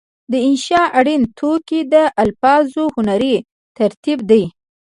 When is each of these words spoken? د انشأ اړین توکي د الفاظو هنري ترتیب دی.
د 0.31 0.33
انشأ 0.47 0.83
اړین 0.99 1.21
توکي 1.37 1.79
د 1.93 1.95
الفاظو 2.23 2.83
هنري 2.95 3.35
ترتیب 3.77 4.19
دی. 4.29 4.43